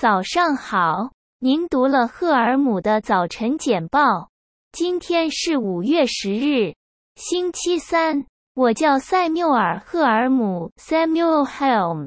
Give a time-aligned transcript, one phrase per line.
[0.00, 4.30] 早上好，您读了赫尔姆的早晨简报。
[4.70, 6.76] 今天是五月十日，
[7.16, 8.24] 星期三。
[8.54, 12.06] 我叫塞缪尔·赫尔姆 （Samuel Helm）。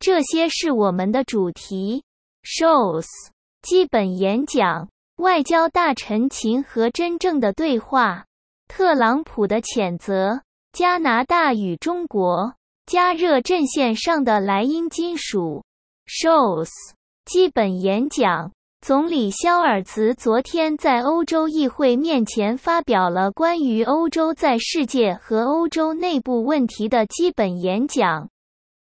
[0.00, 2.02] 这些是我们的主题
[2.42, 3.06] ：shows
[3.62, 8.24] 基本演讲、外交大臣秦和真正的对话、
[8.66, 10.42] 特朗普的谴责、
[10.72, 15.62] 加拿大与中国、加热阵线上的莱茵金属。
[16.04, 16.70] shows
[17.28, 18.52] 基本演讲。
[18.80, 28.30] 总理肖尔茨昨天在欧洲议会面前发表了关于欧洲在世界和欧洲内部问题的基本演讲。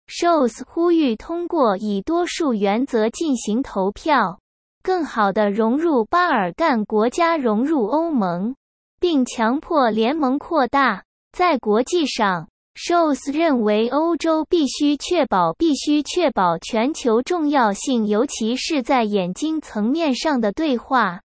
[0.08, 4.40] Scholz 呼吁通过以多数原则进行投票，
[4.82, 8.56] 更好地融入巴尔干国家融入欧盟，
[9.02, 11.04] 并强迫联盟扩大。
[11.34, 12.48] 在国际上。
[12.74, 21.22] Scholz 认为，欧洲必须确保必须确保全球重要性，尤其是在眼睛层面上的对话。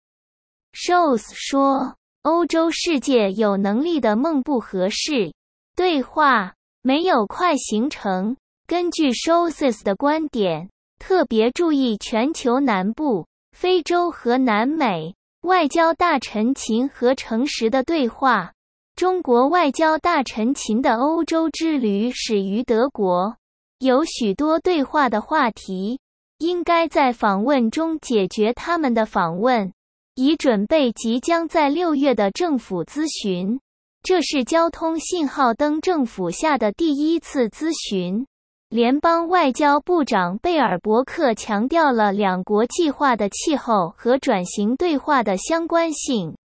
[0.73, 5.33] Scholz 说：“欧洲世界有能力的梦不合适，
[5.75, 8.35] 对话没有快形成。”
[8.67, 18.54] 根据 Scholz 的观点，特别注意全球南部、非洲和南美外交大臣秦和诚实的对话。
[18.95, 23.35] 中国外交大臣秦的欧洲之旅始于德国，
[23.79, 25.99] 有许多对话的话题，
[26.37, 29.73] 应该在访问中解决他们的访问，
[30.15, 33.59] 以准备即将在六月的政府咨询。
[34.01, 38.25] 这是交通信号灯政府下的第一次咨询。
[38.69, 46.37] 联邦外交部长贝尔伯克强调了两国计划的气候和转型对话的相关性。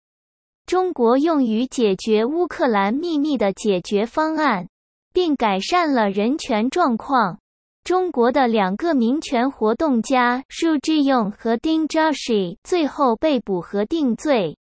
[0.69, 4.69] 中国用于解决乌克兰秘密的解决方案，
[5.15, 7.39] 并改善了人权状况。
[7.85, 14.59] 中国的两个民权活动家舒志勇和丁扎西最后被捕和定罪。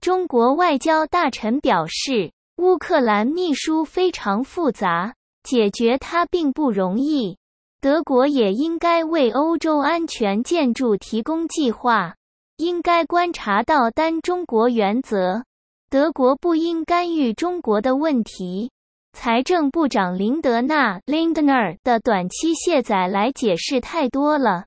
[0.00, 7.36] 中国外交大臣表示，乌克兰秘书非常复杂，解决它并不容易。
[7.82, 12.14] 德国也应该为欧洲安全建筑提供计划。
[12.56, 15.44] 应该观察到单中国原则，
[15.90, 18.70] 德国不应干预中国的问题。
[19.12, 24.64] 财政部长林德纳 （Lindner） 的短期卸载来解释太多了，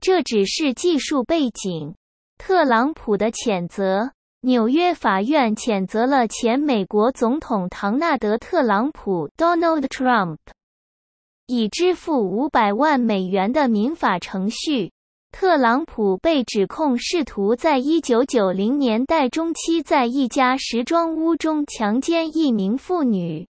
[0.00, 1.94] 这只是技术背景。
[2.38, 10.38] 特朗普的谴责，纽约法院谴责了前美国总统唐纳德·特朗普 （Donald Trump）
[11.46, 14.92] 已支付五百万美元的民法程序。
[15.32, 23.48] 特朗普被指控试图在1990年代中期在一家时装屋中强奸一名妇女，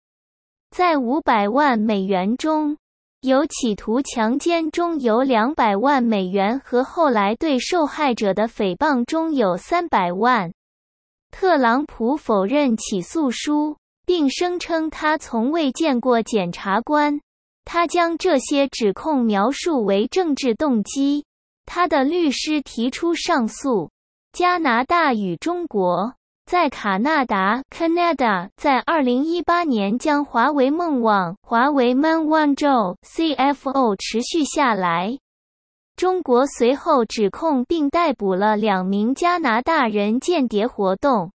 [0.71, 2.77] 在500万美元中
[3.22, 10.53] 有企图强奸中有200万美元和后来对受害者的诽谤中有300万。
[11.31, 17.21] 特朗普否认起诉书，并声称他从未见过检察官。
[17.65, 21.25] 他将这些指控描述为政治动机。
[21.69, 23.91] 他的律师提出上诉。
[24.33, 26.15] 加拿大与中国
[26.47, 35.19] 在卡纳达 （Canada） 在二零一八年将华为梦网华为 Man One Zhou CFO 持续下来。
[35.95, 41.33] 中国随后指控并逮捕了两名加拿大人间谍活动。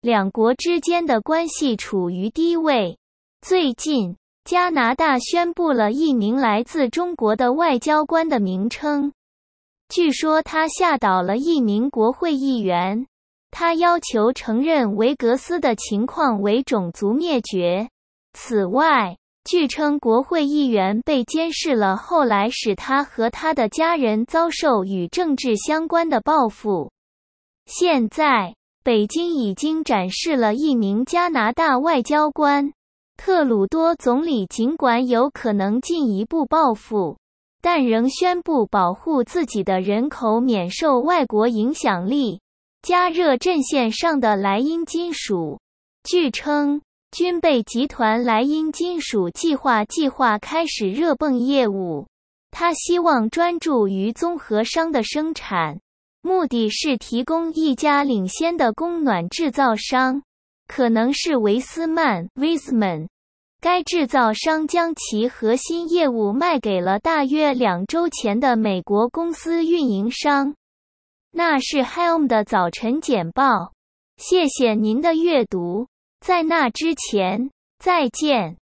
[0.00, 2.98] 两国之间的关系处于低位。
[3.42, 9.12] 最近，加拿大宣布了一名来自中国的外交官的名称。
[9.90, 13.06] 据说他吓倒了一名国会议员。
[13.50, 17.90] 他要求承认维格斯的情况为种族灭绝。
[18.32, 26.92] 此外，据称国会议员被监视了，后来使他和他的家人遭受与政治相关的报复。
[27.66, 32.72] 现在，北京已经展示了一名加拿大外交官。
[33.16, 37.16] 特鲁多总理尽管有可能进一步报复。
[37.62, 42.40] 但仍宣布保护自己的人口免受外国影响力。
[42.82, 45.60] 加热阵线上的莱茵金属，
[46.02, 46.80] 据称，
[47.10, 52.06] 军备集团莱茵金属计划计划开始热泵业务。
[52.50, 55.78] 他希望专注于综合商的生产，
[56.22, 60.22] 目的是提供一家领先的供暖制造商，
[60.66, 63.08] 可能是维斯曼 （Wisman）。
[63.60, 70.54] 该制造商将其核心业务卖给了大约两周前的美国公司运营商。
[71.30, 73.72] 那是 Helm 的早晨简报。
[74.16, 75.86] 谢谢您的阅读。
[76.20, 78.59] 在那之前，再见。